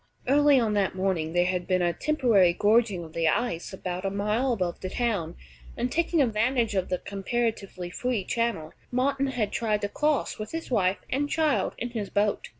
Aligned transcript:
Early 0.27 0.59
on 0.59 0.73
that 0.73 0.95
morning 0.95 1.33
there 1.33 1.45
had 1.45 1.67
been 1.67 1.83
a 1.83 1.93
temporary 1.93 2.53
gorging 2.53 3.03
of 3.03 3.13
the 3.13 3.27
ice 3.27 3.71
about 3.71 4.03
a 4.03 4.09
mile 4.09 4.51
above 4.51 4.79
the 4.79 4.89
town, 4.89 5.35
and, 5.77 5.91
taking 5.91 6.23
advantage 6.23 6.73
of 6.73 6.89
the 6.89 6.97
comparatively 6.97 7.91
free 7.91 8.23
channel, 8.23 8.73
Martin 8.91 9.27
had 9.27 9.51
tried 9.51 9.81
to 9.81 9.89
cross 9.89 10.39
with 10.39 10.53
his 10.53 10.71
wife 10.71 10.97
and 11.11 11.29
child, 11.29 11.75
in 11.77 11.91
his 11.91 12.09
boat. 12.09 12.49